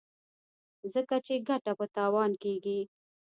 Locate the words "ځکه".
0.93-1.15